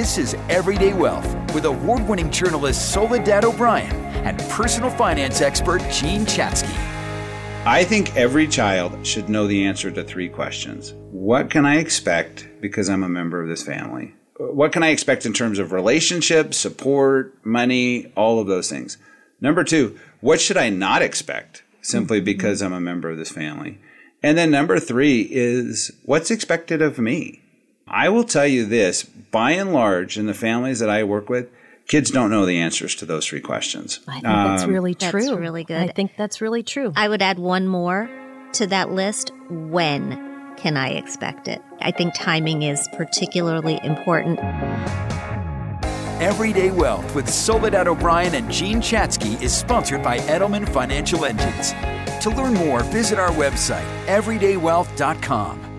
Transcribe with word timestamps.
This 0.00 0.16
is 0.16 0.34
Everyday 0.48 0.94
Wealth 0.94 1.28
with 1.54 1.66
award 1.66 2.08
winning 2.08 2.30
journalist 2.30 2.90
Soledad 2.90 3.44
O'Brien 3.44 3.92
and 4.24 4.38
personal 4.48 4.88
finance 4.88 5.42
expert 5.42 5.82
Jean 5.92 6.24
Chatzky. 6.24 6.74
I 7.66 7.84
think 7.84 8.16
every 8.16 8.48
child 8.48 9.06
should 9.06 9.28
know 9.28 9.46
the 9.46 9.62
answer 9.66 9.90
to 9.90 10.02
three 10.02 10.30
questions. 10.30 10.94
What 11.10 11.50
can 11.50 11.66
I 11.66 11.76
expect 11.76 12.48
because 12.62 12.88
I'm 12.88 13.02
a 13.02 13.10
member 13.10 13.42
of 13.42 13.50
this 13.50 13.62
family? 13.62 14.14
What 14.38 14.72
can 14.72 14.82
I 14.82 14.88
expect 14.88 15.26
in 15.26 15.34
terms 15.34 15.58
of 15.58 15.70
relationships, 15.70 16.56
support, 16.56 17.34
money, 17.44 18.10
all 18.16 18.40
of 18.40 18.46
those 18.46 18.70
things? 18.70 18.96
Number 19.38 19.64
two, 19.64 19.98
what 20.22 20.40
should 20.40 20.56
I 20.56 20.70
not 20.70 21.02
expect 21.02 21.62
simply 21.82 22.20
mm-hmm. 22.20 22.24
because 22.24 22.62
I'm 22.62 22.72
a 22.72 22.80
member 22.80 23.10
of 23.10 23.18
this 23.18 23.32
family? 23.32 23.78
And 24.22 24.38
then 24.38 24.50
number 24.50 24.80
three 24.80 25.28
is 25.30 25.92
what's 26.06 26.30
expected 26.30 26.80
of 26.80 26.98
me? 26.98 27.42
I 27.90 28.08
will 28.08 28.24
tell 28.24 28.46
you 28.46 28.66
this 28.66 29.02
by 29.02 29.52
and 29.52 29.72
large, 29.72 30.16
in 30.16 30.26
the 30.26 30.34
families 30.34 30.78
that 30.78 30.88
I 30.88 31.02
work 31.02 31.28
with, 31.28 31.50
kids 31.88 32.10
don't 32.10 32.30
know 32.30 32.46
the 32.46 32.58
answers 32.58 32.94
to 32.96 33.06
those 33.06 33.26
three 33.26 33.40
questions. 33.40 34.00
I 34.06 34.14
think 34.14 34.26
um, 34.26 34.48
that's 34.48 34.64
really 34.64 34.94
true. 34.94 35.22
That's 35.22 35.32
really 35.32 35.64
good. 35.64 35.80
I 35.80 35.88
think 35.88 36.12
that's 36.16 36.40
really 36.40 36.62
true. 36.62 36.92
I 36.94 37.08
would 37.08 37.20
add 37.20 37.38
one 37.38 37.66
more 37.66 38.08
to 38.52 38.66
that 38.68 38.92
list. 38.92 39.32
When 39.48 40.54
can 40.56 40.76
I 40.76 40.90
expect 40.90 41.48
it? 41.48 41.60
I 41.80 41.90
think 41.90 42.14
timing 42.14 42.62
is 42.62 42.88
particularly 42.92 43.80
important. 43.82 44.38
Everyday 46.20 46.70
Wealth 46.70 47.14
with 47.14 47.28
Soledad 47.28 47.88
O'Brien 47.88 48.34
and 48.34 48.50
Jean 48.52 48.80
Chatzky 48.80 49.40
is 49.42 49.56
sponsored 49.56 50.02
by 50.02 50.18
Edelman 50.18 50.68
Financial 50.68 51.24
Engines. 51.24 51.72
To 52.22 52.30
learn 52.30 52.54
more, 52.54 52.82
visit 52.84 53.18
our 53.18 53.30
website, 53.30 53.86
everydaywealth.com. 54.06 55.69